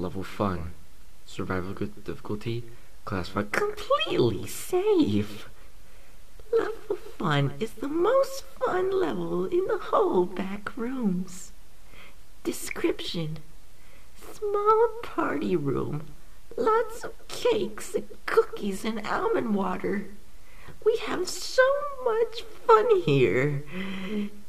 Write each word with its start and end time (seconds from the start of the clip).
Level 0.00 0.22
Fun. 0.22 0.72
Survival 1.26 1.74
difficulty 1.74 2.64
classified 3.04 3.52
completely 3.52 4.46
safe. 4.46 5.48
Level 6.50 6.96
Fun 7.18 7.52
is 7.60 7.72
the 7.74 7.88
most 7.88 8.44
fun 8.64 8.90
level 8.90 9.44
in 9.44 9.66
the 9.66 9.76
whole 9.76 10.24
back 10.24 10.74
rooms. 10.74 11.52
Description 12.44 13.40
Small 14.32 14.88
party 15.02 15.54
room. 15.54 16.06
Lots 16.56 17.04
of 17.04 17.12
cakes 17.28 17.94
and 17.94 18.08
cookies 18.24 18.86
and 18.86 19.06
almond 19.06 19.54
water. 19.54 20.06
We 20.82 20.96
have 21.06 21.28
so 21.28 21.62
much 22.02 22.42
fun 22.66 23.02
here. 23.02 23.64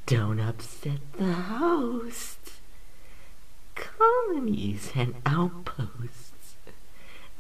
Don't 0.05 0.39
upset 0.39 1.01
the 1.17 1.33
host. 1.33 2.40
Colonies 4.01 4.93
and 4.95 5.13
outposts. 5.27 6.55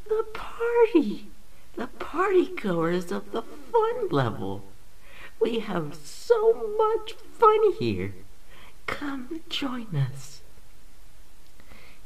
The 0.07 0.23
party. 0.31 1.25
The 1.75 1.87
party 1.87 2.53
goers 2.55 3.11
of 3.11 3.31
the 3.31 3.41
fun 3.41 4.09
level. 4.09 4.63
We 5.39 5.59
have 5.59 5.95
so 5.95 6.75
much 6.77 7.13
fun 7.13 7.73
here. 7.79 8.13
Come 8.85 9.41
join 9.49 9.87
us. 9.95 10.41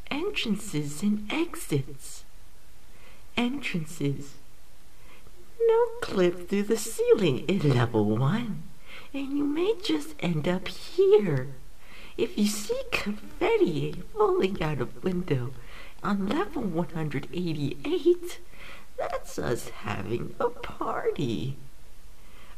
Entrances 0.09 1.03
and 1.03 1.29
exits. 1.29 2.23
Entrances. 3.35 4.35
No 5.67 5.85
clip 6.01 6.47
through 6.47 6.63
the 6.63 6.77
ceiling 6.77 7.39
in 7.49 7.75
level 7.75 8.05
1, 8.05 8.63
and 9.13 9.37
you 9.37 9.43
may 9.43 9.73
just 9.83 10.15
end 10.21 10.47
up 10.47 10.69
here. 10.69 11.47
If 12.17 12.37
you 12.37 12.47
see 12.47 12.81
confetti 12.91 14.03
falling 14.13 14.63
out 14.63 14.79
of 14.79 15.03
window 15.03 15.51
on 16.01 16.29
level 16.29 16.61
188, 16.61 18.39
that's 18.97 19.37
us 19.37 19.67
having 19.69 20.33
a 20.39 20.49
party. 20.49 21.57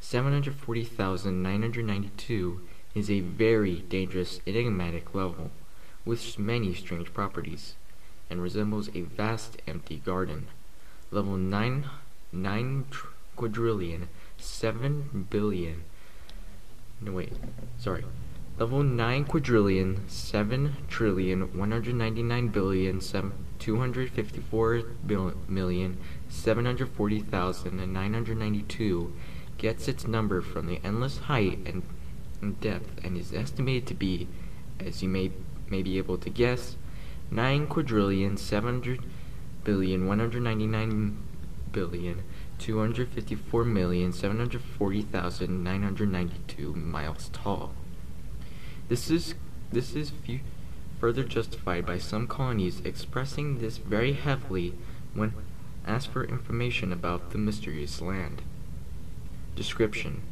740,992 0.00 2.60
is 2.94 3.10
a 3.10 3.20
very 3.20 3.76
dangerous 3.76 4.40
enigmatic 4.46 5.14
level 5.14 5.50
with 6.04 6.38
many 6.38 6.74
strange 6.74 7.12
properties 7.12 7.74
and 8.28 8.42
resembles 8.42 8.88
a 8.94 9.02
vast 9.02 9.56
empty 9.66 10.02
garden. 10.04 10.48
Level 11.10 11.36
9, 11.36 11.86
9 12.32 12.84
quadrillion, 13.36 14.08
7 14.38 15.26
billion. 15.30 15.84
No, 17.00 17.12
wait, 17.12 17.32
sorry. 17.78 18.04
Level 18.58 18.82
9 18.82 19.24
quadrillion, 19.24 20.08
7 20.08 20.76
trillion, 20.88 21.58
199 21.58 22.48
billion, 22.48 23.02
7, 23.02 23.34
254 23.58 24.82
bil, 25.06 25.34
million, 25.46 25.98
740,992 26.30 29.12
gets 29.58 29.88
its 29.88 30.06
number 30.06 30.40
from 30.40 30.66
the 30.66 30.80
endless 30.82 31.18
height 31.18 31.58
and 31.66 31.82
depth 32.62 33.04
and 33.04 33.18
is 33.18 33.34
estimated 33.34 33.86
to 33.88 33.94
be, 33.94 34.26
as 34.80 35.02
you 35.02 35.08
may, 35.10 35.30
may 35.68 35.82
be 35.82 35.98
able 35.98 36.16
to 36.16 36.30
guess, 36.30 36.76
9 37.30 37.66
quadrillion 37.66 38.38
700 38.38 39.04
billion 39.64 40.06
199 40.06 41.18
billion 41.72 42.22
254 42.58 43.64
million 43.66 44.14
740,992 44.14 46.72
miles 46.72 47.28
tall. 47.34 47.74
This 48.88 49.10
is 49.10 49.34
this 49.72 49.94
is 49.94 50.12
further 51.00 51.24
justified 51.24 51.84
by 51.84 51.98
some 51.98 52.26
colonies 52.26 52.80
expressing 52.84 53.58
this 53.58 53.78
very 53.78 54.12
heavily 54.12 54.74
when 55.14 55.34
asked 55.86 56.08
for 56.08 56.24
information 56.24 56.92
about 56.92 57.30
the 57.30 57.38
mysterious 57.38 58.00
land. 58.00 58.42
Description 59.54 60.22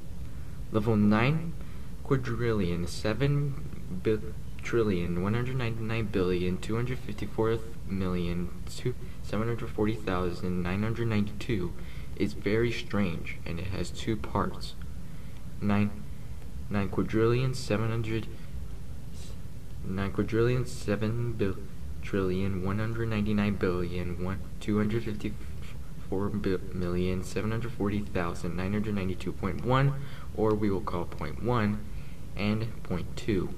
Level 0.72 0.96
9 0.96 1.52
quadrillion, 2.04 2.86
seven 2.86 3.54
bi- 4.04 4.18
trillion, 4.62 5.22
one 5.22 5.34
hundred 5.34 5.56
ninety 5.56 5.82
nine 5.82 6.04
billion, 6.06 6.58
two 6.58 6.76
hundred 6.76 6.98
fifty 6.98 7.26
four 7.26 7.58
million, 7.88 8.50
two 8.76 8.94
seven 9.22 9.48
hundred 9.48 9.70
forty 9.70 9.94
thousand, 9.94 10.62
nine 10.62 10.82
hundred 10.82 11.08
ninety 11.08 11.32
two 11.38 11.72
is 12.16 12.34
very 12.34 12.70
strange, 12.70 13.38
and 13.44 13.58
it 13.58 13.68
has 13.68 13.90
two 13.90 14.16
parts. 14.16 14.74
Nine, 15.60 15.90
nine 16.70 16.90
quadrillion, 16.90 17.54
seven 17.54 17.90
hundred, 19.84 19.96
nine 19.96 20.12
quadrillion, 20.12 20.66
seven 20.66 21.32
bil, 21.32 21.56
trillion, 22.02 22.64
one 22.64 22.78
hundred 22.78 23.08
ninety 23.08 23.34
nine 23.34 23.54
billion, 23.54 24.22
or 30.36 30.54
we 30.54 30.70
will 30.70 30.80
call 30.80 31.04
point 31.04 31.42
one 31.42 31.80
and 32.36 32.82
point 32.82 33.16
2. 33.16 33.48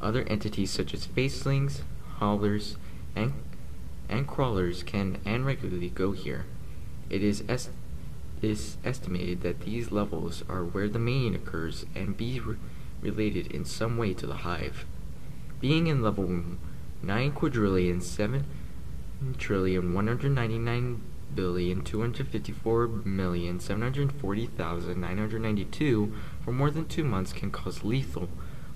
Other 0.00 0.22
entities 0.22 0.70
such 0.70 0.94
as 0.94 1.04
facelings, 1.06 1.82
howlers, 2.18 2.76
and, 3.14 3.32
and 4.08 4.26
crawlers 4.26 4.82
can 4.82 5.18
and 5.24 5.44
regularly 5.44 5.90
go 5.90 6.12
here. 6.12 6.46
It 7.10 7.22
is, 7.22 7.42
est- 7.48 7.70
is 8.40 8.76
estimated 8.84 9.42
that 9.42 9.60
these 9.60 9.92
levels 9.92 10.42
are 10.48 10.64
where 10.64 10.88
the 10.88 10.98
mating 10.98 11.34
occurs 11.34 11.84
and 11.94 12.16
be 12.16 12.40
re- 12.40 12.56
related 13.00 13.46
in 13.48 13.64
some 13.64 13.96
way 13.96 14.14
to 14.14 14.26
the 14.26 14.38
hive. 14.38 14.84
Being 15.60 15.86
in 15.86 16.02
level 16.02 16.42
9 17.02 17.32
quadrillion 17.32 18.00
7 18.00 18.44
trillion 19.38 19.92
199 19.94 21.02
billion 21.34 21.82
two 21.82 22.00
hundred 22.00 22.26
fifty 22.26 22.52
four 22.52 22.88
million 22.88 23.60
seven 23.60 23.82
hundred 23.82 24.10
forty 24.12 24.46
thousand 24.46 25.00
nine 25.00 25.18
hundred 25.18 25.40
ninety 25.40 25.64
two 25.64 26.12
for 26.44 26.50
more 26.52 26.70
than 26.70 26.86
two 26.86 27.04
months 27.04 27.32
can 27.32 27.50
cause 27.52 27.84
lethal 27.84 28.28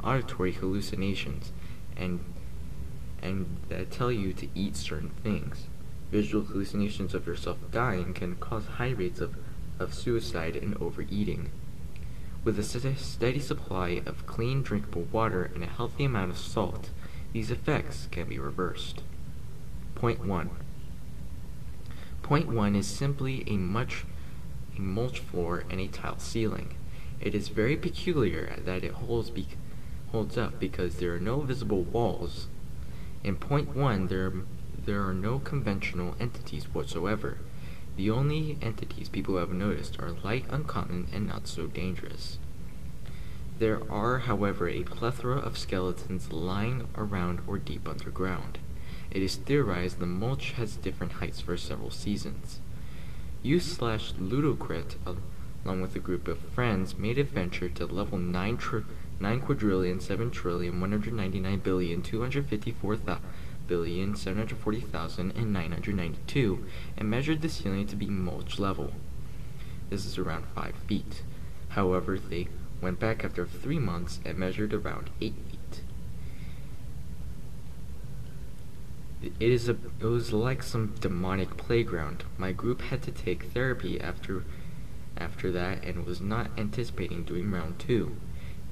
auditory 0.05 0.53
hallucinations 0.53 1.51
and 1.97 2.21
and 3.25 3.57
that 3.69 3.91
tell 3.91 4.13
you 4.13 4.33
to 4.35 4.47
eat 4.55 4.77
certain 4.77 5.09
things. 5.23 5.67
Visual 6.11 6.45
hallucinations 6.45 7.15
of 7.15 7.27
yourself 7.27 7.57
dying 7.73 8.13
can 8.13 8.37
cause 8.37 8.67
high 8.67 8.91
rates 8.91 9.21
of, 9.21 9.35
of 9.79 9.95
suicide 9.95 10.55
and 10.55 10.77
overeating. 10.77 11.51
With 12.45 12.59
a 12.59 12.97
steady 12.97 13.39
supply 13.39 14.03
of 14.05 14.27
clean 14.27 14.61
drinkable 14.61 15.09
water 15.11 15.51
and 15.55 15.65
a 15.65 15.67
healthy 15.67 16.05
amount 16.05 16.31
of 16.31 16.37
salt, 16.37 16.91
these 17.33 17.51
effects 17.51 18.07
can 18.11 18.29
be 18.29 18.39
reversed. 18.39 19.03
Point 19.95 20.27
1. 20.27 20.51
Point 22.23 22.49
1 22.49 22.77
is 22.77 22.87
simply 22.87 23.45
a, 23.47 23.57
much, 23.57 24.05
a 24.77 24.81
mulch 24.83 25.21
floor 25.21 25.65
and 25.71 25.81
a 25.81 25.89
tile 25.89 26.19
ceiling. 26.19 26.75
It 27.19 27.35
is 27.35 27.49
very 27.49 27.79
peculiar 27.79 28.59
that 28.63 28.85
it 28.85 28.93
holds, 28.93 29.31
be, 29.31 29.49
holds 30.13 30.37
up 30.37 30.61
because 30.61 30.97
there 30.97 31.15
are 31.15 31.21
no 31.21 31.41
visible 31.41 31.83
walls. 31.83 32.49
In 33.23 33.37
point 33.37 33.75
1, 33.75 34.09
there, 34.09 34.33
there 34.85 35.03
are 35.03 35.15
no 35.15 35.39
conventional 35.39 36.15
entities 36.21 36.65
whatsoever. 36.75 37.39
The 37.97 38.11
only 38.11 38.59
entities 38.61 39.09
people 39.09 39.37
have 39.39 39.53
noticed 39.53 40.01
are 40.01 40.17
light, 40.25 40.47
uncommon, 40.51 41.07
and 41.13 41.27
not 41.27 41.47
so 41.47 41.67
dangerous. 41.67 42.39
There 43.61 43.81
are, 43.91 44.21
however, 44.21 44.69
a 44.69 44.83
plethora 44.83 45.39
of 45.39 45.57
skeletons 45.57 46.33
lying 46.33 46.89
around 46.97 47.41
or 47.47 47.57
deep 47.59 47.89
underground. 47.89 48.59
It 49.13 49.23
is 49.23 49.37
theorized 49.37 50.01
the 50.01 50.07
mulch 50.07 50.53
has 50.53 50.75
different 50.75 51.15
heights 51.15 51.41
for 51.41 51.57
several 51.57 51.91
seasons. 51.91 52.59
You 53.45 53.61
slash 53.61 54.13
Ludocrypt, 54.19 54.97
along 55.65 55.83
with 55.83 55.95
a 55.95 56.01
group 56.01 56.27
of 56.27 56.39
friends, 56.39 56.99
made 56.99 57.19
a 57.19 57.23
venture 57.23 57.69
to 57.69 57.87
level 57.87 58.19
9, 58.19 58.57
tr- 58.57 58.79
9 59.21 59.41
quadrillion, 59.41 60.01
7 60.01 60.33
trillion, 60.33 60.81
199 60.81 61.61
billion, 61.61 62.03
254 62.03 62.97
billion, 63.67 64.15
740,000, 64.15 65.31
and 65.33 65.53
992, 65.53 66.65
and 66.97 67.11
measured 67.11 67.43
the 67.43 67.49
ceiling 67.49 67.87
to 67.87 67.97
be 67.97 68.07
mulch 68.07 68.59
level. 68.59 68.93
This 69.91 70.07
is 70.07 70.19
around 70.19 70.47
5 70.55 70.75
feet. 70.87 71.23
However, 71.71 72.19
they 72.19 72.49
went 72.81 73.01
back 73.01 73.25
after 73.25 73.47
three 73.47 73.79
months 73.79 74.21
and 74.25 74.39
measured 74.39 74.73
around 74.75 75.11
8 75.21 75.35
feet. 75.51 75.83
It 79.41 79.51
is 79.51 79.69
a 79.69 79.77
it 80.01 80.05
was 80.05 80.33
like 80.35 80.63
some 80.63 80.95
demonic 81.01 81.57
playground. 81.57 82.25
My 82.37 82.53
group 82.53 82.83
had 82.83 83.03
to 83.05 83.11
take 83.11 83.45
therapy 83.45 83.99
after 83.99 84.45
after 85.17 85.51
that 85.53 85.83
and 85.83 86.05
was 86.05 86.21
not 86.21 86.51
anticipating 86.59 87.25
doing 87.25 87.51
round 87.51 87.79
2. 87.79 88.15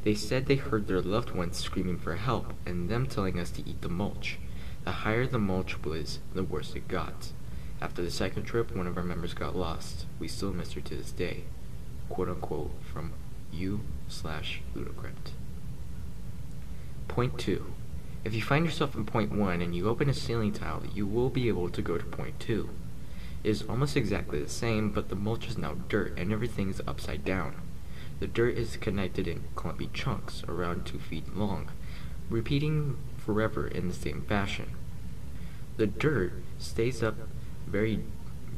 They 0.05 0.15
said 0.15 0.47
they 0.47 0.57
heard 0.57 0.89
their 0.89 1.01
loved 1.01 1.31
ones 1.31 1.57
screaming 1.57 1.99
for 1.99 2.17
help 2.17 2.53
and 2.67 2.89
them 2.89 3.07
telling 3.07 3.39
us 3.39 3.51
to 3.53 3.69
eat 3.69 3.81
the 3.81 3.89
mulch. 3.89 4.39
The 4.85 4.93
higher 4.93 5.27
the 5.27 5.39
mulch 5.39 5.83
was, 5.85 6.19
the 6.35 6.43
worse 6.43 6.75
it 6.75 6.89
got. 6.89 7.33
After 7.81 8.03
the 8.03 8.11
second 8.11 8.45
trip, 8.45 8.75
one 8.75 8.87
of 8.87 8.97
our 8.97 9.03
members 9.03 9.35
got 9.35 9.57
lost. 9.57 10.07
We 10.19 10.29
still 10.29 10.53
miss 10.53 10.73
her 10.73 10.81
to 10.81 10.97
this 10.97 11.11
day. 11.13 11.45
Quote 12.09 12.29
unquote 12.29 12.73
from 12.93 13.13
u 13.53 13.81
slash 14.09 14.61
ludocrypt. 14.75 15.33
Point 17.09 17.39
2. 17.39 17.73
If 18.25 18.35
you 18.35 18.43
find 18.43 18.65
yourself 18.65 18.95
in 18.95 19.05
point 19.05 19.33
1 19.33 19.61
and 19.61 19.75
you 19.75 19.89
open 19.89 20.09
a 20.09 20.15
ceiling 20.15 20.53
tile, 20.53 20.83
you 20.95 21.07
will 21.07 21.29
be 21.29 21.49
able 21.49 21.69
to 21.71 21.83
go 21.83 21.99
to 21.99 22.05
point 22.05 22.39
2. 22.41 22.71
It 23.45 23.51
is 23.51 23.63
almost 23.69 23.97
exactly 23.97 24.41
the 24.41 24.49
same, 24.49 24.91
but 24.91 25.09
the 25.09 25.17
mulch 25.17 25.49
is 25.49 25.59
now 25.59 25.75
dirt 25.89 26.17
and 26.17 26.33
everything 26.33 26.71
is 26.71 26.81
upside 26.87 27.25
down. 27.25 27.57
The 28.21 28.29
dirt 28.29 28.57
is 28.57 28.77
connected 28.77 29.27
in 29.27 29.45
clumpy 29.57 29.91
chunks, 29.93 30.45
around 30.49 30.87
2 30.87 31.01
feet 31.01 31.37
long, 31.37 31.69
repeating 32.31 32.97
forever 33.25 33.67
in 33.67 33.89
the 33.89 33.95
same 33.95 34.23
fashion. 34.23 34.71
The 35.77 35.87
dirt 35.87 36.33
stays 36.59 37.03
up 37.03 37.17
very 37.67 38.03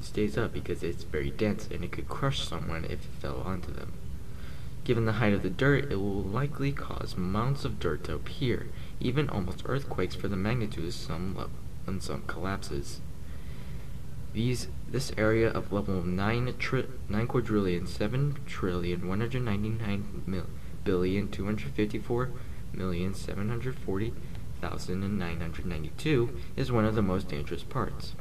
stays 0.00 0.36
up 0.36 0.52
because 0.52 0.82
it's 0.82 1.04
very 1.04 1.30
dense 1.30 1.68
and 1.70 1.84
it 1.84 1.92
could 1.92 2.08
crush 2.08 2.46
someone 2.46 2.84
if 2.84 2.92
it 2.92 3.20
fell 3.20 3.40
onto 3.40 3.72
them. 3.72 3.92
Given 4.84 5.06
the 5.06 5.12
height 5.12 5.32
of 5.32 5.42
the 5.42 5.50
dirt, 5.50 5.90
it 5.90 5.96
will 5.96 6.22
likely 6.22 6.70
cause 6.70 7.16
mounds 7.16 7.64
of 7.64 7.80
dirt 7.80 8.04
to 8.04 8.14
appear, 8.14 8.68
even 9.00 9.30
almost 9.30 9.62
earthquakes 9.64 10.14
for 10.14 10.28
the 10.28 10.36
magnitude 10.36 10.84
of 10.84 10.92
some 10.92 11.34
level 11.34 11.52
when 11.84 12.00
some 12.00 12.22
collapses. 12.26 13.00
These 14.34 14.68
this 14.90 15.12
area 15.16 15.48
of 15.48 15.72
level 15.72 16.02
9 16.02 16.54
tri 16.58 16.84
9 17.08 17.26
quadrillion 17.26 17.86
7 17.86 18.36
trillion 18.46 19.08
199 19.08 20.22
mil, 20.26 20.46
billion 20.84 21.30
254 21.30 22.30
million 22.72 23.14
740 23.14 24.12
1992 24.72 26.30
is 26.56 26.72
one 26.72 26.84
of 26.84 26.94
the 26.94 27.02
most 27.02 27.28
dangerous 27.28 27.62
parts. 27.62 28.14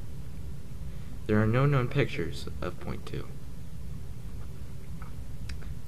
There 1.26 1.42
are 1.42 1.48
no 1.48 1.66
known 1.66 1.88
pictures 1.88 2.48
of 2.62 2.80
point 2.80 3.06
2. 3.06 3.26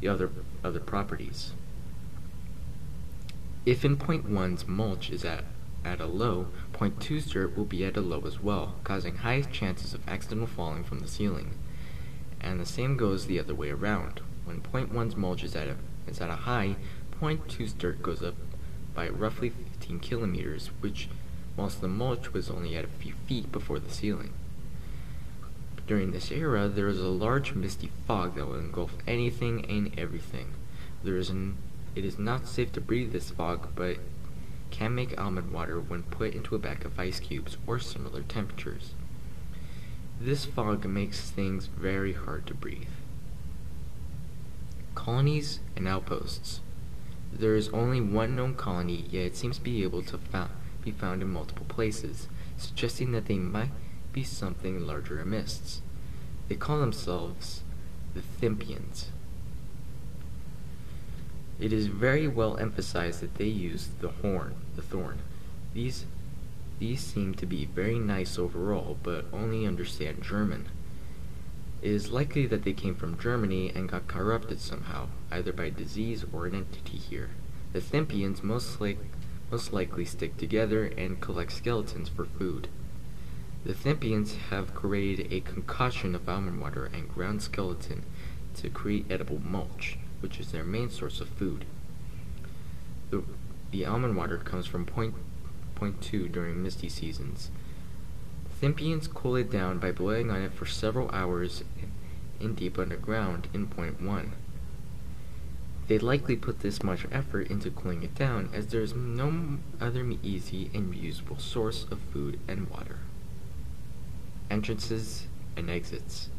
The 0.02 0.08
other 0.08 0.30
other 0.64 0.80
properties. 0.80 1.52
If 3.66 3.84
in 3.84 3.98
point 3.98 4.30
1's 4.32 4.68
mulch 4.68 5.10
is 5.10 5.26
at, 5.26 5.44
at 5.84 6.00
a 6.00 6.06
low, 6.06 6.48
point 6.72 7.00
2's 7.00 7.32
dirt 7.32 7.58
will 7.58 7.66
be 7.66 7.84
at 7.84 7.98
a 7.98 8.02
low 8.02 8.22
as 8.22 8.40
well, 8.40 8.76
causing 8.84 9.18
high 9.18 9.42
chances 9.42 9.94
of 9.94 10.08
accidental 10.08 10.48
falling 10.48 10.84
from 10.84 11.00
the 11.00 11.08
ceiling. 11.08 11.58
And 12.40 12.60
the 12.60 12.66
same 12.66 12.96
goes 12.96 13.26
the 13.26 13.40
other 13.40 13.56
way 13.56 13.72
around. 13.72 14.22
When 14.46 14.62
point 14.62 14.94
1's 14.94 15.16
mulch 15.16 15.44
is 15.44 15.56
at 15.56 15.68
a, 15.68 15.76
is 16.08 16.22
at 16.22 16.30
a 16.30 16.36
high, 16.36 16.76
point 17.12 17.48
2's 17.48 17.74
dirt 17.74 18.04
goes 18.04 18.22
up 18.22 18.36
by 18.94 19.10
roughly 19.10 19.52
15 19.86 20.00
kilometers, 20.00 20.72
which, 20.80 21.08
whilst 21.56 21.80
the 21.80 21.88
mulch 21.88 22.34
was 22.34 22.50
only 22.50 22.76
at 22.76 22.86
a 22.86 22.88
few 22.88 23.14
feet 23.28 23.52
before 23.52 23.78
the 23.78 23.92
ceiling. 23.92 24.34
During 25.86 26.10
this 26.10 26.32
era, 26.32 26.68
there 26.68 26.88
is 26.88 27.00
a 27.00 27.08
large 27.08 27.54
misty 27.54 27.92
fog 28.08 28.34
that 28.34 28.48
will 28.48 28.56
engulf 28.56 28.98
anything 29.06 29.64
and 29.66 29.92
everything. 29.96 30.54
There 31.04 31.18
is 31.18 31.30
an, 31.30 31.58
it 31.94 32.04
is 32.04 32.18
not 32.18 32.48
safe 32.48 32.72
to 32.74 32.82
breathe 32.82 33.12
this 33.12 33.30
fog, 33.30 33.68
but 33.76 33.98
can 34.72 34.96
make 34.96 35.20
almond 35.22 35.52
water 35.52 35.80
when 35.80 36.02
put 36.02 36.34
into 36.34 36.56
a 36.56 36.60
bag 36.60 36.84
of 36.84 37.00
ice 37.00 37.20
cubes 37.20 37.58
or 37.68 37.78
similar 37.78 38.24
temperatures. 38.24 38.96
This 40.20 40.46
fog 40.46 40.86
makes 40.86 41.30
things 41.30 41.68
very 41.68 42.14
hard 42.14 42.48
to 42.48 42.56
breathe. 42.56 42.88
Colonies 44.96 45.60
and 45.76 45.88
outposts. 45.88 46.62
There 47.38 47.56
is 47.56 47.68
only 47.70 48.00
one 48.00 48.36
known 48.36 48.56
colony, 48.56 49.06
yet 49.10 49.26
it 49.26 49.36
seems 49.36 49.58
to 49.58 49.64
be 49.64 49.84
able 49.84 50.04
to 50.04 50.20
be 50.84 50.92
found 50.92 51.22
in 51.22 51.30
multiple 51.30 51.66
places, 51.68 52.30
suggesting 52.58 53.12
that 53.12 53.26
they 53.26 53.38
might 53.38 53.72
be 54.14 54.24
something 54.24 54.88
larger 54.88 55.20
amiss. 55.20 55.82
They 56.48 56.56
call 56.56 56.80
themselves 56.80 57.64
the 58.14 58.22
Thympians. 58.22 59.08
It 61.60 61.74
is 61.74 61.88
very 61.88 62.28
well 62.28 62.58
emphasized 62.58 63.20
that 63.22 63.36
they 63.36 63.46
use 63.46 63.90
the 64.00 64.10
horn, 64.10 64.56
the 64.76 64.82
thorn. 64.82 65.20
These 65.74 66.06
these 66.80 67.02
seem 67.02 67.36
to 67.36 67.46
be 67.46 67.66
very 67.66 68.00
nice 68.00 68.38
overall, 68.38 68.98
but 69.02 69.26
only 69.32 69.66
understand 69.66 70.22
German. 70.22 70.68
It 71.82 71.92
is 71.92 72.12
likely 72.12 72.48
that 72.48 72.64
they 72.64 72.74
came 72.74 72.96
from 72.96 73.20
Germany 73.20 73.72
and 73.74 73.90
got 73.90 74.08
corrupted 74.08 74.60
somehow, 74.60 75.08
either 75.32 75.54
by 75.54 75.70
disease 75.70 76.26
or 76.34 76.46
an 76.46 76.56
entity 76.56 76.98
here. 76.98 77.30
The 77.74 77.80
Thympians 77.82 78.42
most, 78.42 78.80
like, 78.82 78.98
most 79.52 79.74
likely 79.74 80.06
stick 80.06 80.38
together 80.38 80.86
and 80.98 81.22
collect 81.22 81.52
skeletons 81.52 82.10
for 82.10 82.26
food. 82.26 82.68
The 83.66 83.74
Thympians 83.74 84.36
have 84.50 84.76
created 84.76 85.32
a 85.32 85.42
concoction 85.42 86.16
of 86.16 86.30
almond 86.30 86.62
water 86.62 86.86
and 86.86 87.14
ground 87.14 87.42
skeleton 87.42 88.04
to 88.56 88.70
create 88.70 89.06
edible 89.10 89.42
mulch, 89.44 89.98
which 90.22 90.40
is 90.40 90.52
their 90.52 90.64
main 90.64 90.90
source 90.90 91.20
of 91.20 91.30
food. 91.30 91.66
The, 93.10 93.24
the 93.72 93.86
almond 93.86 94.16
water 94.16 94.38
comes 94.38 94.66
from 94.66 94.86
point, 94.86 95.16
point 95.76 96.02
2 96.02 96.30
during 96.30 96.64
misty 96.64 96.90
seasons. 96.90 97.50
Thympians 98.66 99.08
cool 99.08 99.36
it 99.36 99.52
down 99.52 99.78
by 99.78 99.92
boiling 99.92 100.32
on 100.32 100.42
it 100.42 100.52
for 100.52 100.66
several 100.66 101.12
hours 101.12 101.64
in 102.40 102.56
deep 102.56 102.80
underground 102.80 103.48
in 103.54 103.68
point 103.68 104.02
1. 104.02 104.32
They 105.88 106.00
likely 106.00 106.36
put 106.36 106.62
this 106.62 106.82
much 106.82 107.06
effort 107.12 107.52
into 107.52 107.70
cooling 107.70 108.02
it 108.02 108.16
down 108.16 108.50
as 108.56 108.66
there 108.66 108.82
is 108.82 108.96
no 108.96 109.60
other 109.80 110.04
easy 110.24 110.72
and 110.74 110.92
reusable 110.92 111.40
source 111.40 111.86
of 111.92 112.00
food 112.12 112.40
and 112.48 112.68
water. 112.68 112.98
Entrances 114.50 115.28
and 115.56 115.70
exits. 115.70 116.30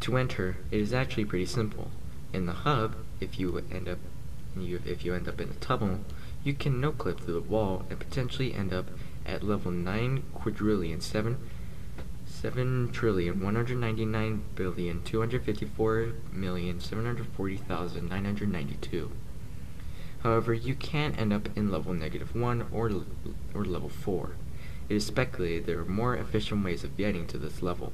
To 0.00 0.16
enter, 0.16 0.56
it 0.72 0.80
is 0.80 0.92
actually 0.92 1.26
pretty 1.26 1.46
simple. 1.46 1.92
In 2.32 2.46
the 2.46 2.52
hub, 2.52 2.96
if 3.20 3.38
you 3.38 3.62
end 3.70 3.88
up 3.88 3.98
if 4.56 5.04
you 5.04 5.14
end 5.14 5.28
up 5.28 5.40
in 5.40 5.50
a 5.50 5.54
tunnel, 5.54 6.00
you 6.42 6.52
can 6.52 6.80
no 6.80 6.90
clip 6.90 7.20
through 7.20 7.34
the 7.34 7.40
wall 7.40 7.84
and 7.88 8.00
potentially 8.00 8.52
end 8.52 8.74
up 8.74 8.86
at 9.28 9.44
level 9.44 9.70
9 9.70 10.24
quadrillion 10.34 11.00
7 11.00 11.38
7 12.26 12.90
trillion 12.92 13.40
199 13.40 14.42
billion 14.54 15.02
254 15.02 16.12
million 16.32 16.80
740,992. 16.80 19.10
However, 20.22 20.54
you 20.54 20.74
can 20.74 21.14
end 21.14 21.32
up 21.32 21.48
in 21.56 21.70
level 21.70 21.94
negative 21.94 22.34
1 22.34 22.66
or, 22.72 22.90
or 23.54 23.64
level 23.64 23.88
4. 23.88 24.30
It 24.88 24.96
is 24.96 25.06
speculated 25.06 25.66
there 25.66 25.78
are 25.80 25.84
more 25.84 26.16
efficient 26.16 26.64
ways 26.64 26.82
of 26.84 26.96
getting 26.96 27.26
to 27.26 27.38
this 27.38 27.62
level, 27.62 27.92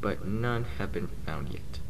but 0.00 0.26
none 0.26 0.64
have 0.78 0.92
been 0.92 1.08
found 1.26 1.50
yet. 1.50 1.80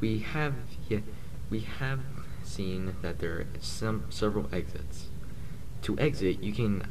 We 0.00 0.18
have 0.18 0.54
yet 0.88 1.02
we 1.50 1.60
have 1.60 2.00
seen 2.42 2.96
that 3.02 3.18
there 3.18 3.32
are 3.32 3.46
some 3.60 4.04
several 4.10 4.48
exits. 4.52 5.08
To 5.84 5.98
exit, 5.98 6.42
you 6.42 6.54
can 6.54 6.82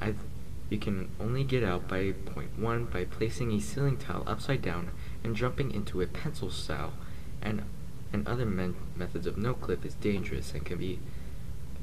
you 0.69 0.77
can 0.77 1.09
only 1.19 1.43
get 1.43 1.63
out 1.63 1.87
by 1.87 2.11
point 2.11 2.59
1 2.59 2.85
by 2.85 3.05
placing 3.05 3.51
a 3.51 3.59
ceiling 3.59 3.97
tile 3.97 4.23
upside 4.27 4.61
down 4.61 4.91
and 5.23 5.35
jumping 5.35 5.71
into 5.71 6.01
a 6.01 6.05
pencil 6.05 6.51
style 6.51 6.93
and 7.41 7.63
and 8.11 8.27
other 8.27 8.45
methods 8.45 9.25
of 9.25 9.35
no 9.35 9.55
clip 9.55 9.83
is 9.83 9.95
dangerous 9.95 10.53
and 10.53 10.63
can 10.63 10.77
be 10.77 10.99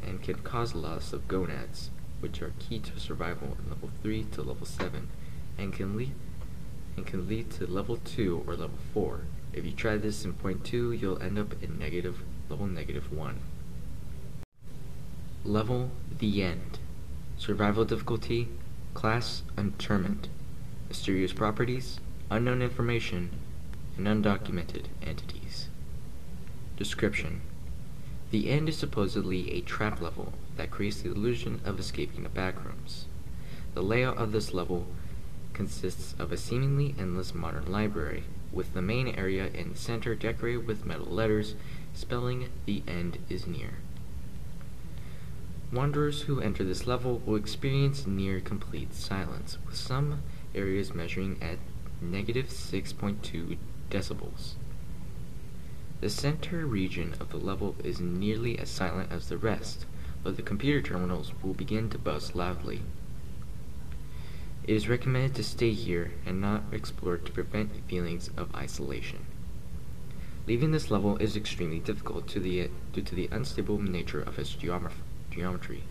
and 0.04 0.22
can 0.22 0.36
cause 0.36 0.76
loss 0.76 1.12
of 1.12 1.26
gonads, 1.26 1.90
which 2.20 2.40
are 2.42 2.52
key 2.60 2.78
to 2.78 3.00
survival 3.00 3.56
in 3.58 3.70
level 3.70 3.90
3 4.02 4.24
to 4.30 4.42
level 4.42 4.64
7 4.64 5.08
and 5.58 5.72
can 5.72 5.96
lead 5.96 6.14
and 6.96 7.06
can 7.06 7.28
lead 7.28 7.50
to 7.50 7.66
level 7.66 7.96
2 7.96 8.44
or 8.46 8.54
level 8.54 8.78
4. 8.94 9.22
If 9.52 9.64
you 9.64 9.72
try 9.72 9.96
this 9.96 10.24
in 10.24 10.34
point 10.34 10.64
2, 10.64 10.92
you'll 10.92 11.20
end 11.20 11.40
up 11.40 11.60
in 11.60 11.76
negative 11.76 12.22
level 12.48 12.68
negative 12.68 13.12
1. 13.12 13.40
Level 15.44 15.90
the 16.16 16.42
end. 16.42 16.79
Survival 17.40 17.86
difficulty, 17.86 18.48
class 18.92 19.42
undetermined. 19.56 20.28
Mysterious 20.90 21.32
properties, 21.32 21.98
unknown 22.30 22.60
information, 22.60 23.30
and 23.96 24.06
undocumented 24.06 24.88
entities. 25.00 25.68
Description 26.76 27.40
The 28.30 28.50
end 28.50 28.68
is 28.68 28.76
supposedly 28.76 29.52
a 29.52 29.62
trap 29.62 30.02
level 30.02 30.34
that 30.58 30.70
creates 30.70 31.00
the 31.00 31.10
illusion 31.10 31.62
of 31.64 31.80
escaping 31.80 32.24
the 32.24 32.28
backrooms. 32.28 33.06
The 33.72 33.82
layout 33.82 34.18
of 34.18 34.32
this 34.32 34.52
level 34.52 34.86
consists 35.54 36.14
of 36.18 36.32
a 36.32 36.36
seemingly 36.36 36.94
endless 36.98 37.34
modern 37.34 37.72
library, 37.72 38.24
with 38.52 38.74
the 38.74 38.82
main 38.82 39.08
area 39.08 39.46
in 39.46 39.70
the 39.70 39.78
center 39.78 40.14
decorated 40.14 40.66
with 40.66 40.84
metal 40.84 41.06
letters 41.06 41.54
spelling 41.94 42.50
the 42.66 42.82
end 42.86 43.16
is 43.30 43.46
near. 43.46 43.78
Wanderers 45.72 46.22
who 46.22 46.40
enter 46.40 46.64
this 46.64 46.88
level 46.88 47.22
will 47.24 47.36
experience 47.36 48.04
near 48.04 48.40
complete 48.40 48.92
silence, 48.92 49.56
with 49.64 49.76
some 49.76 50.22
areas 50.52 50.92
measuring 50.92 51.40
at 51.40 51.58
negative 52.00 52.46
6.2 52.46 53.56
decibels. 53.88 54.54
The 56.00 56.10
center 56.10 56.66
region 56.66 57.14
of 57.20 57.30
the 57.30 57.36
level 57.36 57.76
is 57.84 58.00
nearly 58.00 58.58
as 58.58 58.68
silent 58.68 59.12
as 59.12 59.28
the 59.28 59.38
rest, 59.38 59.86
but 60.24 60.36
the 60.36 60.42
computer 60.42 60.82
terminals 60.82 61.32
will 61.40 61.54
begin 61.54 61.88
to 61.90 61.98
buzz 61.98 62.34
loudly. 62.34 62.82
It 64.64 64.74
is 64.74 64.88
recommended 64.88 65.36
to 65.36 65.44
stay 65.44 65.70
here 65.70 66.12
and 66.26 66.40
not 66.40 66.64
explore 66.72 67.16
to 67.16 67.32
prevent 67.32 67.86
feelings 67.86 68.28
of 68.36 68.52
isolation. 68.56 69.26
Leaving 70.48 70.72
this 70.72 70.90
level 70.90 71.16
is 71.18 71.36
extremely 71.36 71.78
difficult 71.78 72.26
to 72.28 72.40
the, 72.40 72.70
due 72.92 73.02
to 73.02 73.14
the 73.14 73.28
unstable 73.30 73.78
nature 73.78 74.20
of 74.20 74.36
its 74.36 74.50
geometry. 75.30 75.84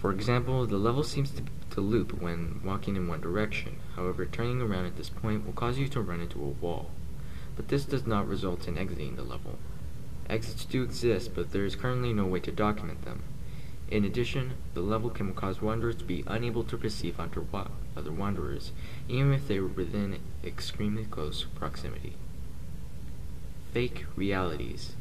For 0.00 0.12
example, 0.12 0.66
the 0.66 0.76
level 0.76 1.02
seems 1.02 1.30
to, 1.32 1.42
to 1.70 1.80
loop 1.80 2.20
when 2.20 2.60
walking 2.64 2.94
in 2.94 3.08
one 3.08 3.20
direction. 3.20 3.76
However, 3.96 4.26
turning 4.26 4.60
around 4.60 4.86
at 4.86 4.96
this 4.96 5.08
point 5.08 5.44
will 5.44 5.52
cause 5.52 5.78
you 5.78 5.88
to 5.88 6.00
run 6.00 6.20
into 6.20 6.38
a 6.40 6.64
wall. 6.64 6.90
But 7.56 7.68
this 7.68 7.84
does 7.84 8.06
not 8.06 8.28
result 8.28 8.68
in 8.68 8.78
exiting 8.78 9.16
the 9.16 9.24
level. 9.24 9.58
Exits 10.30 10.64
do 10.64 10.82
exist, 10.82 11.34
but 11.34 11.50
there 11.50 11.64
is 11.64 11.74
currently 11.74 12.12
no 12.12 12.26
way 12.26 12.38
to 12.40 12.52
document 12.52 13.02
them. 13.04 13.22
In 13.90 14.04
addition, 14.04 14.52
the 14.74 14.82
level 14.82 15.08
can 15.08 15.32
cause 15.32 15.62
wanderers 15.62 15.96
to 15.96 16.04
be 16.04 16.22
unable 16.26 16.62
to 16.64 16.76
perceive 16.76 17.18
other 17.18 18.12
wanderers, 18.12 18.72
even 19.08 19.32
if 19.32 19.48
they 19.48 19.58
were 19.58 19.66
within 19.66 20.18
extremely 20.44 21.06
close 21.06 21.44
proximity. 21.54 22.14
Fake 23.72 24.04
realities. 24.14 24.92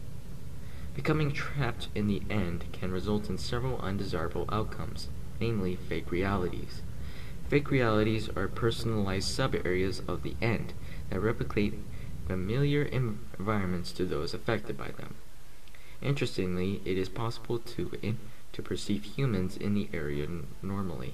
Becoming 0.97 1.31
trapped 1.31 1.89
in 1.93 2.07
the 2.07 2.23
end 2.27 2.65
can 2.73 2.91
result 2.91 3.29
in 3.29 3.37
several 3.37 3.77
undesirable 3.81 4.49
outcomes, 4.51 5.09
namely 5.39 5.75
fake 5.75 6.09
realities. 6.09 6.81
Fake 7.47 7.69
realities 7.69 8.29
are 8.35 8.47
personalized 8.47 9.29
sub-areas 9.29 10.01
of 10.07 10.23
the 10.23 10.35
end 10.41 10.73
that 11.11 11.19
replicate 11.19 11.75
familiar 12.25 12.81
environments 12.81 13.91
to 13.91 14.05
those 14.05 14.33
affected 14.33 14.75
by 14.75 14.87
them. 14.87 15.13
Interestingly, 16.01 16.81
it 16.83 16.97
is 16.97 17.09
possible 17.09 17.59
to 17.59 18.15
to 18.51 18.61
perceive 18.63 19.03
humans 19.03 19.55
in 19.55 19.75
the 19.75 19.89
area 19.93 20.27
normally. 20.63 21.13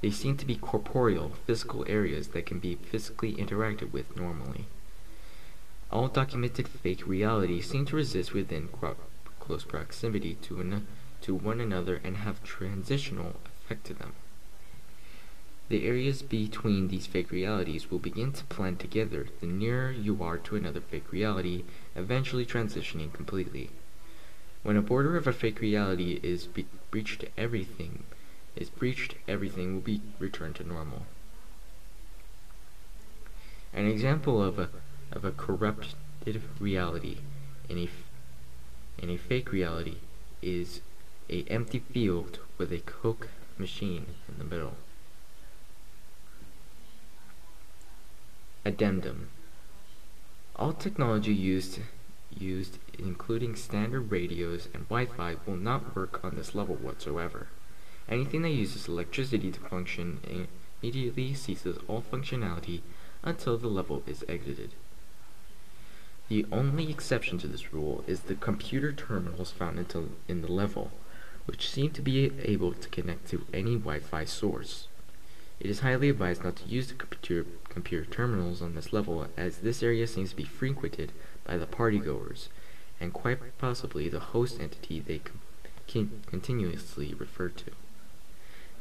They 0.00 0.10
seem 0.10 0.36
to 0.36 0.46
be 0.46 0.54
corporeal, 0.54 1.32
physical 1.44 1.84
areas 1.88 2.28
that 2.28 2.46
can 2.46 2.60
be 2.60 2.76
physically 2.76 3.34
interacted 3.34 3.90
with 3.90 4.16
normally. 4.16 4.66
All 5.92 6.08
documented 6.08 6.68
fake 6.68 7.06
realities 7.06 7.68
seem 7.68 7.84
to 7.86 7.98
exist 7.98 8.32
within 8.32 8.70
close 9.38 9.64
proximity 9.64 10.36
to, 10.40 10.58
an, 10.58 10.86
to 11.20 11.34
one 11.34 11.60
another 11.60 12.00
and 12.02 12.16
have 12.16 12.42
transitional 12.42 13.36
effect 13.62 13.84
to 13.86 13.94
them. 13.94 14.14
The 15.68 15.86
areas 15.86 16.22
between 16.22 16.88
these 16.88 17.06
fake 17.06 17.30
realities 17.30 17.90
will 17.90 17.98
begin 17.98 18.32
to 18.32 18.44
blend 18.44 18.80
together 18.80 19.26
the 19.40 19.46
nearer 19.46 19.90
you 19.90 20.22
are 20.22 20.38
to 20.38 20.56
another 20.56 20.80
fake 20.80 21.12
reality, 21.12 21.64
eventually 21.94 22.46
transitioning 22.46 23.12
completely. 23.12 23.68
When 24.62 24.78
a 24.78 24.82
border 24.82 25.18
of 25.18 25.26
a 25.26 25.32
fake 25.32 25.60
reality 25.60 26.20
is 26.22 26.48
breached, 26.90 27.24
everything 27.36 28.04
is 28.56 28.70
breached, 28.70 29.16
everything 29.28 29.74
will 29.74 29.82
be 29.82 30.00
returned 30.18 30.56
to 30.56 30.64
normal. 30.64 31.02
An 33.74 33.86
example 33.86 34.42
of 34.42 34.58
a 34.58 34.70
of 35.12 35.24
a 35.24 35.30
corrupted 35.30 36.42
reality 36.58 37.18
and 37.68 37.78
a 37.78 37.88
in 38.98 39.10
a 39.10 39.16
fake 39.16 39.50
reality 39.52 39.96
is 40.42 40.80
a 41.30 41.44
empty 41.48 41.78
field 41.78 42.38
with 42.58 42.72
a 42.72 42.78
coke 42.78 43.28
machine 43.58 44.06
in 44.28 44.38
the 44.38 44.44
middle. 44.44 44.74
Addendum. 48.64 49.28
All 50.56 50.72
technology 50.72 51.34
used 51.34 51.80
used, 52.38 52.78
including 52.98 53.56
standard 53.56 54.10
radios 54.10 54.68
and 54.72 54.88
Wi-Fi, 54.88 55.36
will 55.46 55.56
not 55.56 55.94
work 55.94 56.24
on 56.24 56.36
this 56.36 56.54
level 56.54 56.76
whatsoever. 56.76 57.48
Anything 58.08 58.42
that 58.42 58.50
uses 58.50 58.88
electricity 58.88 59.50
to 59.50 59.60
function 59.60 60.48
immediately 60.82 61.34
ceases 61.34 61.78
all 61.88 62.02
functionality 62.02 62.80
until 63.22 63.56
the 63.58 63.68
level 63.68 64.02
is 64.06 64.24
exited. 64.28 64.72
The 66.28 66.46
only 66.50 66.90
exception 66.90 67.38
to 67.38 67.46
this 67.46 67.74
rule 67.74 68.04
is 68.06 68.20
the 68.20 68.34
computer 68.34 68.92
terminals 68.92 69.50
found 69.50 69.78
in 70.28 70.40
the 70.40 70.52
level, 70.52 70.90
which 71.46 71.68
seem 71.68 71.90
to 71.90 72.02
be 72.02 72.32
able 72.42 72.72
to 72.72 72.88
connect 72.88 73.28
to 73.28 73.44
any 73.52 73.76
Wi-Fi 73.76 74.24
source. 74.24 74.88
It 75.60 75.70
is 75.70 75.80
highly 75.80 76.08
advised 76.08 76.42
not 76.42 76.56
to 76.56 76.68
use 76.68 76.88
the 76.88 76.94
computer, 76.94 77.46
computer 77.68 78.04
terminals 78.04 78.62
on 78.62 78.74
this 78.74 78.92
level 78.92 79.28
as 79.36 79.58
this 79.58 79.82
area 79.82 80.06
seems 80.06 80.30
to 80.30 80.36
be 80.36 80.44
frequented 80.44 81.12
by 81.44 81.56
the 81.56 81.66
partygoers, 81.66 82.48
and 82.98 83.12
quite 83.12 83.38
possibly 83.58 84.08
the 84.08 84.20
host 84.20 84.60
entity 84.60 85.00
they 85.00 85.20
continuously 86.26 87.14
refer 87.14 87.48
to. 87.48 87.70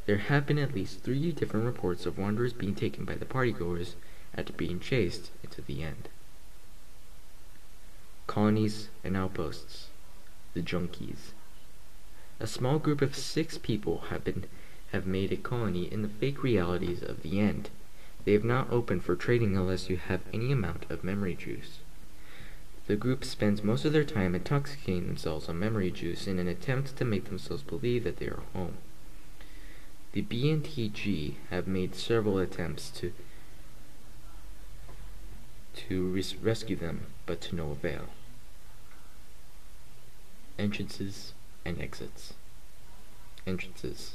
There 0.05 0.17
have 0.17 0.47
been 0.47 0.57
at 0.57 0.73
least 0.73 1.01
three 1.01 1.31
different 1.31 1.65
reports 1.65 2.05
of 2.05 2.17
wanderers 2.17 2.53
being 2.53 2.75
taken 2.75 3.05
by 3.05 3.15
the 3.15 3.25
partygoers 3.25 3.95
after 4.35 4.53
being 4.53 4.79
chased 4.79 5.31
into 5.43 5.61
the 5.61 5.83
end. 5.83 6.09
Colonies 8.31 8.87
and 9.03 9.17
outposts. 9.17 9.87
The 10.53 10.61
Junkies. 10.61 11.33
A 12.39 12.47
small 12.47 12.79
group 12.79 13.01
of 13.01 13.13
six 13.13 13.57
people 13.57 14.05
have 14.09 14.23
been 14.23 14.45
have 14.93 15.05
made 15.05 15.33
a 15.33 15.35
colony 15.35 15.91
in 15.91 16.01
the 16.01 16.07
fake 16.07 16.41
realities 16.41 17.03
of 17.03 17.23
the 17.23 17.41
end. 17.41 17.69
They 18.23 18.31
have 18.31 18.45
not 18.45 18.71
opened 18.71 19.03
for 19.03 19.17
trading 19.17 19.57
unless 19.57 19.89
you 19.89 19.97
have 19.97 20.21
any 20.33 20.49
amount 20.53 20.89
of 20.89 21.03
memory 21.03 21.35
juice. 21.35 21.79
The 22.87 22.95
group 22.95 23.25
spends 23.25 23.65
most 23.65 23.83
of 23.83 23.91
their 23.91 24.05
time 24.05 24.33
intoxicating 24.33 25.07
themselves 25.07 25.49
on 25.49 25.59
memory 25.59 25.91
juice 25.91 26.25
in 26.25 26.39
an 26.39 26.47
attempt 26.47 26.95
to 26.95 27.03
make 27.03 27.25
themselves 27.25 27.63
believe 27.63 28.05
that 28.05 28.15
they 28.15 28.27
are 28.27 28.43
home. 28.53 28.77
The 30.13 30.21
BNTG 30.21 31.33
have 31.49 31.67
made 31.67 31.95
several 31.95 32.37
attempts 32.37 32.91
to 32.91 33.11
to 35.73 36.07
res 36.11 36.37
rescue 36.37 36.77
them, 36.77 37.07
but 37.25 37.41
to 37.41 37.55
no 37.57 37.71
avail. 37.71 38.07
Entrances 40.61 41.33
and 41.65 41.81
exits. 41.81 42.33
Entrances. 43.47 44.13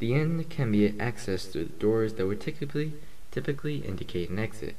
The 0.00 0.14
end 0.14 0.50
can 0.50 0.72
be 0.72 0.90
accessed 0.90 1.52
through 1.52 1.66
doors 1.78 2.14
that 2.14 2.26
would 2.26 2.40
typically 2.40 2.94
typically 3.30 3.76
indicate 3.76 4.30
an 4.30 4.40
exit. 4.40 4.74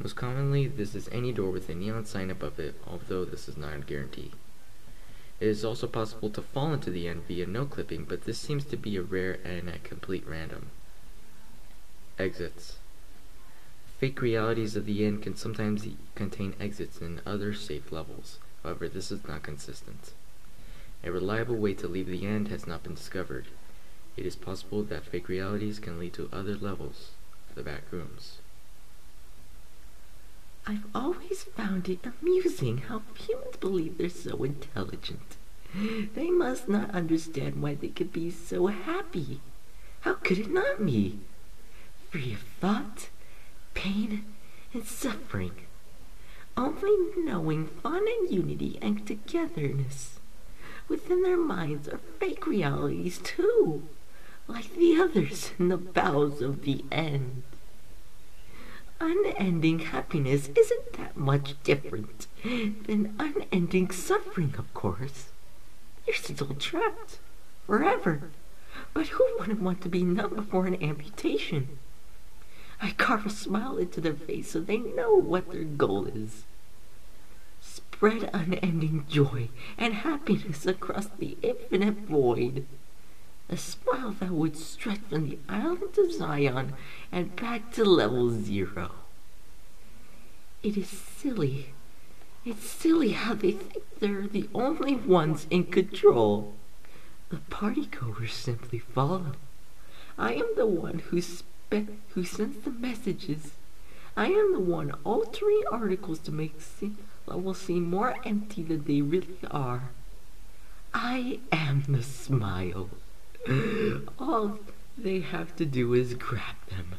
Most 0.00 0.16
commonly, 0.16 0.66
this 0.66 0.96
is 0.96 1.08
any 1.12 1.30
door 1.30 1.52
with 1.52 1.68
a 1.68 1.76
neon 1.76 2.06
sign 2.06 2.28
above 2.28 2.58
it, 2.58 2.74
although 2.88 3.24
this 3.24 3.48
is 3.48 3.56
not 3.56 3.76
a 3.76 3.78
guarantee. 3.78 4.32
It 5.38 5.46
is 5.46 5.64
also 5.64 5.86
possible 5.86 6.30
to 6.30 6.42
fall 6.42 6.72
into 6.72 6.90
the 6.90 7.06
end 7.06 7.22
via 7.28 7.46
no 7.46 7.64
clipping, 7.64 8.04
but 8.08 8.24
this 8.24 8.38
seems 8.38 8.64
to 8.64 8.76
be 8.76 8.96
a 8.96 9.02
rare 9.02 9.38
and 9.44 9.68
a 9.68 9.78
complete 9.78 10.26
random. 10.26 10.70
Exits. 12.18 12.78
Fake 14.00 14.20
realities 14.20 14.74
of 14.74 14.86
the 14.86 15.04
end 15.04 15.22
can 15.22 15.36
sometimes 15.36 15.86
contain 16.16 16.56
exits 16.58 16.98
in 16.98 17.20
other 17.24 17.54
safe 17.54 17.92
levels. 17.92 18.40
However, 18.64 18.88
this 18.88 19.12
is 19.12 19.24
not 19.28 19.44
consistent. 19.44 20.10
A 21.04 21.10
reliable 21.10 21.56
way 21.56 21.74
to 21.74 21.88
leave 21.88 22.06
the 22.06 22.26
end 22.26 22.48
has 22.48 22.66
not 22.66 22.82
been 22.84 22.94
discovered. 22.94 23.46
It 24.16 24.24
is 24.24 24.36
possible 24.36 24.82
that 24.84 25.04
fake 25.04 25.28
realities 25.28 25.78
can 25.78 25.98
lead 25.98 26.12
to 26.14 26.28
other 26.32 26.54
levels 26.54 27.10
of 27.48 27.56
the 27.56 27.62
back 27.62 27.82
rooms. 27.90 28.38
I've 30.66 30.84
always 30.94 31.42
found 31.42 31.88
it 31.88 32.06
amusing 32.06 32.78
how 32.78 33.02
humans 33.18 33.56
believe 33.58 33.98
they're 33.98 34.08
so 34.08 34.44
intelligent. 34.44 35.36
They 36.14 36.30
must 36.30 36.68
not 36.68 36.90
understand 36.90 37.60
why 37.60 37.74
they 37.74 37.88
could 37.88 38.12
be 38.12 38.30
so 38.30 38.66
happy. 38.68 39.40
How 40.02 40.14
could 40.14 40.38
it 40.38 40.50
not 40.50 40.84
be? 40.84 41.18
Free 42.10 42.34
of 42.34 42.40
thought, 42.60 43.08
pain, 43.74 44.24
and 44.72 44.86
suffering. 44.86 45.52
Only 46.56 46.96
knowing 47.16 47.66
fun 47.66 48.06
and 48.06 48.30
unity 48.30 48.78
and 48.80 49.04
togetherness. 49.06 50.20
Within 50.92 51.22
their 51.22 51.38
minds 51.38 51.88
are 51.88 52.00
fake 52.20 52.46
realities, 52.46 53.18
too 53.24 53.88
like 54.46 54.76
the 54.76 55.00
others 55.00 55.52
in 55.58 55.68
the 55.68 55.78
bowels 55.78 56.42
of 56.42 56.64
the 56.64 56.84
end. 56.92 57.44
Unending 59.00 59.78
happiness 59.78 60.50
isn't 60.54 60.92
that 60.98 61.16
much 61.16 61.54
different 61.64 62.26
than 62.44 63.14
unending 63.18 63.90
suffering, 63.90 64.54
of 64.58 64.74
course. 64.74 65.30
You're 66.06 66.14
still 66.14 66.54
trapped 66.58 67.18
forever. 67.66 68.28
But 68.92 69.06
who 69.06 69.26
wouldn't 69.38 69.62
want 69.62 69.80
to 69.80 69.88
be 69.88 70.02
numb 70.02 70.34
before 70.34 70.66
an 70.66 70.82
amputation? 70.82 71.78
I 72.82 72.90
carve 72.90 73.24
a 73.24 73.30
smile 73.30 73.78
into 73.78 74.02
their 74.02 74.12
face 74.12 74.50
so 74.50 74.60
they 74.60 74.76
know 74.76 75.14
what 75.14 75.50
their 75.50 75.64
goal 75.64 76.04
is. 76.04 76.44
Spread 78.02 78.30
unending 78.34 79.06
joy 79.08 79.48
and 79.78 79.94
happiness 79.94 80.66
across 80.66 81.06
the 81.06 81.36
infinite 81.40 81.98
void. 81.98 82.66
A 83.48 83.56
smile 83.56 84.16
that 84.18 84.32
would 84.32 84.56
stretch 84.56 84.98
from 85.08 85.30
the 85.30 85.38
island 85.48 85.96
of 85.96 86.12
Zion 86.12 86.72
and 87.12 87.36
back 87.36 87.72
to 87.74 87.84
level 87.84 88.28
zero. 88.30 88.90
It 90.64 90.76
is 90.76 90.88
silly. 90.88 91.74
It's 92.44 92.68
silly 92.68 93.12
how 93.12 93.34
they 93.34 93.52
think 93.52 93.84
they're 94.00 94.26
the 94.26 94.48
only 94.52 94.96
ones 94.96 95.46
in 95.48 95.66
control. 95.66 96.54
The 97.28 97.36
partygoers 97.52 98.32
simply 98.32 98.80
follow. 98.80 99.36
I 100.18 100.32
am 100.32 100.48
the 100.56 100.66
one 100.66 101.02
who 101.10 101.20
spe- 101.20 101.94
who 102.14 102.24
sends 102.24 102.64
the 102.64 102.72
messages. 102.72 103.52
I 104.16 104.26
am 104.26 104.52
the 104.52 104.60
one 104.60 104.92
altering 105.04 105.62
articles 105.70 106.18
to 106.20 106.32
make 106.32 106.60
se- 106.60 106.92
levels 107.26 107.58
seem 107.58 107.88
more 107.88 108.14
empty 108.24 108.62
than 108.62 108.84
they 108.84 109.00
really 109.00 109.38
are. 109.50 109.90
I 110.92 111.40
am 111.50 111.84
the 111.88 112.02
smile. 112.02 112.90
All 114.18 114.58
they 114.98 115.20
have 115.20 115.56
to 115.56 115.64
do 115.64 115.94
is 115.94 116.14
grab 116.14 116.56
them. 116.68 116.96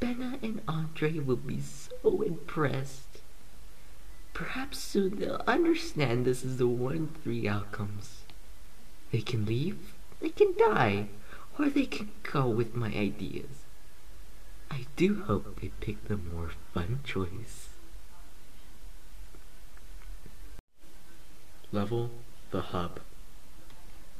Benna 0.00 0.38
and 0.42 0.60
Andre 0.68 1.18
will 1.18 1.36
be 1.36 1.60
so 1.60 2.22
impressed. 2.22 3.20
Perhaps 4.32 4.78
soon 4.78 5.18
they'll 5.18 5.42
understand 5.46 6.24
this 6.24 6.44
is 6.44 6.58
the 6.58 6.68
one 6.68 7.08
three 7.22 7.48
outcomes. 7.48 8.22
They 9.10 9.20
can 9.20 9.46
leave, 9.46 9.94
they 10.20 10.30
can 10.30 10.54
die, 10.56 11.06
or 11.58 11.68
they 11.68 11.86
can 11.86 12.10
go 12.22 12.48
with 12.48 12.74
my 12.74 12.88
ideas. 12.88 13.63
I 14.70 14.86
do 14.96 15.22
hope 15.22 15.60
they 15.60 15.68
pick 15.80 16.08
the 16.08 16.16
more 16.16 16.50
fun 16.72 17.00
choice. 17.04 17.68
Level 21.72 22.10
the 22.50 22.60
hub. 22.60 23.00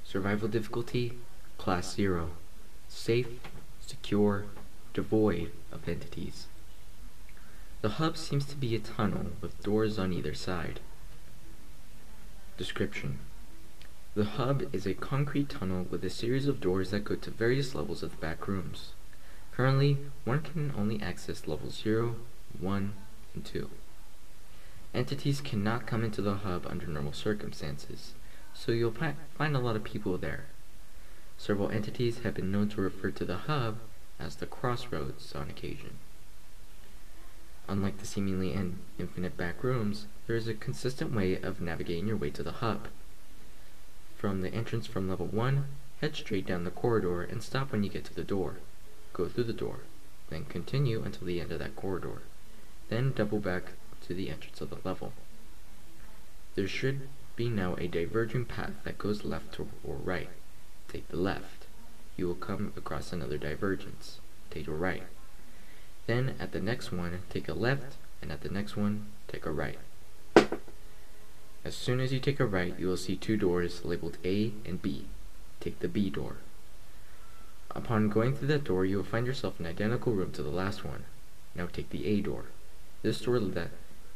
Survival 0.05 0.49
difficulty 0.49 1.13
Class 1.59 1.95
0. 1.95 2.31
Safe, 2.89 3.29
secure, 3.81 4.47
devoid 4.93 5.53
of 5.73 5.89
entities. 5.89 6.47
The 7.81 7.91
hub 7.91 8.17
seems 8.17 8.45
to 8.47 8.57
be 8.57 8.75
a 8.75 8.79
tunnel 8.79 9.27
with 9.41 9.63
doors 9.63 9.99
on 9.99 10.13
either 10.13 10.35
side. 10.35 10.81
Description 12.57 13.19
The 14.15 14.25
hub 14.25 14.75
is 14.75 14.87
a 14.87 14.95
concrete 14.95 15.49
tunnel 15.49 15.87
with 15.91 16.05
a 16.05 16.11
series 16.11 16.49
of 16.49 16.61
doors 16.61 16.91
that 16.91 17.05
go 17.05 17.15
to 17.15 17.31
various 17.31 17.75
levels 17.75 18.03
of 18.03 18.13
the 18.13 18.17
back 18.17 18.49
rooms. 18.49 18.93
Currently, 19.57 19.99
one 20.25 20.43
can 20.43 20.73
only 20.77 21.01
access 21.01 21.47
levels 21.47 21.81
0, 21.81 22.17
1, 22.59 22.93
and 23.35 23.45
2. 23.45 23.71
Entities 24.93 25.41
cannot 25.41 25.87
come 25.87 26.03
into 26.03 26.21
the 26.23 26.35
hub 26.39 26.67
under 26.67 26.89
normal 26.89 27.13
circumstances, 27.13 28.15
so 28.53 28.73
you'll 28.73 28.91
find 28.91 29.57
a 29.57 29.61
lot 29.61 29.77
of 29.77 29.85
people 29.85 30.19
there. 30.19 30.47
Several 31.39 31.71
entities 31.71 32.21
have 32.21 32.35
been 32.35 32.51
known 32.51 32.69
to 32.71 32.81
refer 32.81 33.13
to 33.13 33.25
the 33.25 33.37
hub 33.37 33.79
as 34.19 34.37
the 34.37 34.47
crossroads 34.47 35.33
on 35.37 35.49
occasion. 35.49 35.99
Unlike 37.69 37.99
the 37.99 38.07
seemingly 38.07 38.53
in- 38.53 38.81
infinite 38.99 39.37
back 39.37 39.63
rooms, 39.63 40.07
there 40.27 40.37
is 40.37 40.49
a 40.49 40.55
consistent 40.55 41.15
way 41.15 41.41
of 41.41 41.61
navigating 41.61 42.09
your 42.09 42.17
way 42.17 42.31
to 42.31 42.43
the 42.43 42.53
hub. 42.53 42.89
From 44.17 44.43
the 44.43 44.53
entrance 44.53 44.89
from 44.89 45.09
level 45.09 45.27
1, 45.27 45.67
head 46.01 46.17
straight 46.17 46.47
down 46.47 46.65
the 46.65 46.73
corridor 46.73 47.23
and 47.23 47.41
stop 47.41 47.71
when 47.71 47.85
you 47.85 47.91
get 47.91 48.05
to 48.07 48.15
the 48.15 48.25
door. 48.25 48.57
Go 49.15 49.29
through 49.29 49.45
the 49.45 49.53
door, 49.55 49.79
then 50.29 50.45
continue 50.45 51.03
until 51.03 51.27
the 51.27 51.41
end 51.41 51.53
of 51.53 51.61
that 51.61 51.77
corridor. 51.77 52.21
Then 52.91 53.13
double 53.13 53.39
back 53.39 53.73
to 54.07 54.13
the 54.13 54.29
entrance 54.29 54.61
of 54.61 54.69
the 54.71 54.77
level. 54.85 55.13
There 56.57 56.69
should 56.69 57.09
be 57.37 57.49
now 57.49 57.77
a 57.77 57.87
diverging 57.87 58.45
path 58.45 58.73
that 58.85 58.99
goes 58.99 59.25
left 59.25 59.59
or 59.59 59.67
right. 59.85 60.29
Take 60.89 61.09
the 61.09 61.17
left. 61.17 61.67
You 62.17 62.27
will 62.27 62.35
come 62.35 62.73
across 62.77 63.13
another 63.13 63.39
divergence. 63.39 64.19
Take 64.51 64.69
a 64.69 64.73
right. 64.73 65.05
Then 66.07 66.35
at 66.39 66.53
the 66.53 66.61
next 66.61 66.93
one, 66.93 67.23
take 67.31 67.49
a 67.49 67.55
left, 67.55 67.97
and 68.21 68.31
at 68.31 68.43
the 68.43 68.51
next 68.51 68.77
one, 68.77 69.07
take 69.27 69.47
a 69.47 69.51
right. 69.51 69.79
As 71.65 71.75
soon 71.75 71.99
as 71.99 72.13
you 72.13 72.21
take 72.21 72.41
a 72.41 72.47
right, 72.47 72.79
you 72.79 72.89
will 72.89 72.97
see 72.97 73.17
two 73.17 73.37
doors 73.37 73.85
labeled 73.85 74.19
A 74.25 74.53
and 74.67 74.83
B. 74.83 75.07
Take 75.61 75.81
the 75.81 75.89
B 75.89 76.11
door. 76.11 76.37
Upon 77.71 78.09
going 78.09 78.35
through 78.35 78.49
that 78.49 78.65
door, 78.65 78.85
you 78.85 78.97
will 78.97 79.05
find 79.05 79.27
yourself 79.27 79.59
in 79.59 79.67
an 79.67 79.73
identical 79.73 80.13
room 80.13 80.33
to 80.33 80.43
the 80.43 80.51
last 80.51 80.85
one. 80.85 81.05
Now 81.55 81.67
take 81.67 81.91
the 81.91 82.07
A 82.07 82.21
door. 82.21 82.47
This 83.03 83.21
door 83.21 83.39
that 83.39 83.71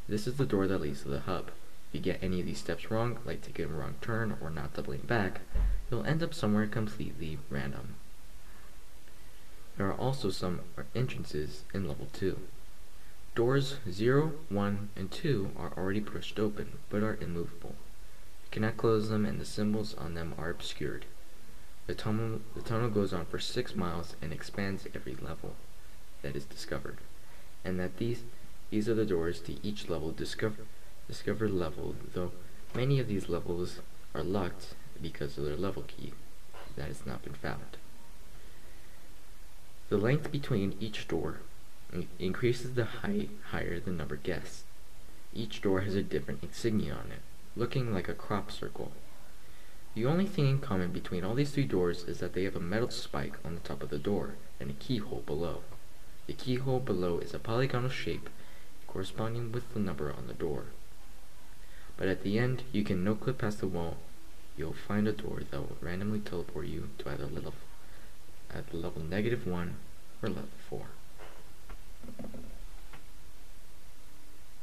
this 0.09 0.27
is 0.27 0.37
the 0.37 0.47
door 0.47 0.67
that 0.67 0.81
leads 0.81 1.03
to 1.03 1.09
the 1.09 1.21
hub. 1.21 1.49
If 1.89 1.95
you 1.95 2.01
get 2.01 2.23
any 2.23 2.41
of 2.41 2.47
these 2.47 2.59
steps 2.59 2.91
wrong, 2.91 3.19
like 3.25 3.43
taking 3.43 3.67
a 3.67 3.69
wrong 3.69 3.97
turn 4.01 4.37
or 4.41 4.51
not 4.51 4.75
doubling 4.75 5.01
back, 5.01 5.41
you'll 5.91 6.05
end 6.05 6.23
up 6.23 6.35
somewhere 6.35 6.67
completely 6.67 7.39
random. 7.51 7.95
There 9.77 9.87
are 9.87 9.95
also 9.95 10.31
some 10.31 10.61
entrances 10.95 11.65
in 11.73 11.87
level 11.87 12.09
2. 12.13 12.39
Doors 13.35 13.77
0, 13.89 14.33
1, 14.49 14.89
and 14.97 15.11
2 15.11 15.53
are 15.57 15.73
already 15.77 16.01
pushed 16.01 16.39
open, 16.39 16.79
but 16.91 17.03
are 17.03 17.19
immovable. 17.21 17.77
You 18.45 18.51
cannot 18.51 18.77
close 18.77 19.09
them 19.09 19.25
and 19.25 19.41
the 19.41 19.45
symbols 19.45 19.95
on 19.95 20.15
them 20.15 20.35
are 20.37 20.51
obscured. 20.51 21.05
The 21.89 21.95
tunnel, 21.95 22.41
the 22.55 22.61
tunnel 22.61 22.91
goes 22.91 23.15
on 23.15 23.25
for 23.25 23.39
6 23.39 23.75
miles 23.75 24.15
and 24.21 24.31
expands 24.31 24.87
every 24.95 25.15
level 25.15 25.57
that 26.21 26.37
is 26.37 26.45
discovered, 26.45 26.99
and 27.65 27.81
that 27.81 27.97
these, 27.97 28.25
these 28.69 28.91
are 28.91 28.95
the 28.95 29.07
doors 29.07 29.41
to 29.41 29.57
each 29.67 29.89
level 29.89 30.13
discover, 30.13 30.67
discovered 31.09 31.51
level, 31.51 31.97
though 32.13 32.33
many 32.75 33.01
of 33.01 33.09
these 33.09 33.31
levels 33.31 33.81
are 34.15 34.23
locked 34.23 34.75
because 35.01 35.39
of 35.39 35.45
their 35.45 35.57
level 35.57 35.83
key 35.87 36.13
that 36.77 36.89
has 36.89 37.07
not 37.07 37.23
been 37.23 37.33
found. 37.33 37.79
The 39.89 39.97
length 39.97 40.31
between 40.31 40.77
each 40.79 41.09
door 41.09 41.41
increases 42.19 42.75
the 42.75 42.85
height 42.85 43.31
higher 43.51 43.81
the 43.81 43.93
number 43.93 44.17
guessed. 44.17 44.65
Each 45.33 45.63
door 45.63 45.81
has 45.81 45.95
a 45.95 46.03
different 46.03 46.43
insignia 46.43 46.93
on 46.93 47.13
it, 47.13 47.23
looking 47.57 47.95
like 47.95 48.11
a 48.11 48.15
crop 48.15 48.53
circle. 48.53 48.93
The 49.99 50.07
only 50.07 50.27
thing 50.27 50.47
in 50.47 50.59
common 50.61 50.93
between 50.93 51.25
all 51.25 51.35
these 51.35 51.51
three 51.51 51.65
doors 51.65 52.05
is 52.05 52.21
that 52.21 52.33
they 52.33 52.45
have 52.45 52.55
a 52.55 52.61
metal 52.61 52.89
spike 52.89 53.35
on 53.45 53.57
the 53.57 53.61
top 53.61 53.83
of 53.83 53.91
the 53.91 53.99
door 53.99 54.37
and 54.61 54.71
a 54.71 54.75
keyhole 54.75 55.25
below. 55.27 55.63
The 56.29 56.35
keyhole 56.35 56.79
below 56.79 57.19
is 57.19 57.35
a 57.35 57.41
polygonal 57.41 57.91
shape 57.91 58.31
corresponding 58.87 59.51
with 59.51 59.75
the 59.75 59.81
number 59.81 60.13
on 60.13 60.29
the 60.29 60.35
door. 60.35 60.67
But 61.97 62.07
at 62.07 62.23
the 62.23 62.39
end, 62.39 62.63
you 62.71 62.85
can 62.85 63.03
no-clip 63.03 63.39
past 63.39 63.59
the 63.59 63.67
wall. 63.67 63.97
You'll 64.57 64.73
find 64.73 65.09
a 65.09 65.13
door 65.13 65.41
that 65.51 65.61
will 65.61 65.79
randomly 65.81 66.21
teleport 66.21 66.67
you 66.67 66.91
to 66.99 67.11
either 67.11 67.27
level 67.27 67.55
at 68.55 68.73
level 68.73 69.03
negative 69.03 69.49
1 69.49 69.75
or 70.23 70.29
level 70.29 70.45
4. 70.71 70.87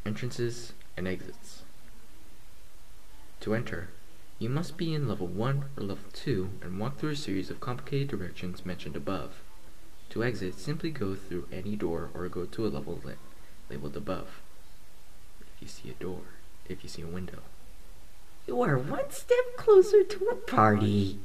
Entrances 0.06 0.72
and 0.96 1.10
exits. 1.10 1.64
To 3.42 3.54
enter, 3.54 3.90
you 4.38 4.50
must 4.50 4.78
be 4.78 4.94
in 4.94 5.08
level 5.08 5.28
1 5.28 5.64
or 5.78 5.84
level 5.84 6.10
2 6.12 6.50
and 6.62 6.80
walk 6.80 6.98
through 6.98 7.12
a 7.12 7.16
series 7.16 7.50
of 7.50 7.60
complicated 7.62 8.10
directions 8.10 8.66
mentioned 8.66 8.96
above. 8.96 9.42
To 10.10 10.24
exit, 10.24 10.60
simply 10.60 10.92
go 10.92 11.16
through 11.16 11.48
any 11.52 11.76
door 11.76 12.10
or 12.14 12.28
go 12.28 12.46
to 12.46 12.66
a 12.66 12.68
level 12.68 13.00
li- 13.04 13.14
labeled 13.70 13.96
above. 13.96 14.42
If 15.42 15.62
you 15.62 15.68
see 15.68 15.90
a 15.90 16.04
door, 16.04 16.22
if 16.68 16.84
you 16.84 16.90
see 16.90 17.02
a 17.02 17.08
window. 17.08 17.40
You 18.48 18.62
are 18.62 18.78
one 18.78 19.10
step 19.10 19.58
closer 19.58 20.04
to 20.04 20.26
a 20.28 20.36
party. 20.36 21.20